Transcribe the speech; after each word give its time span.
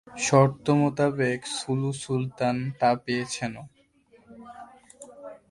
শর্ত 0.25 0.65
মোতাবেক 0.79 1.39
সুলু 1.57 1.91
সুলতান 2.03 2.55
তা 2.79 2.89
পেয়েছেনও। 3.03 3.63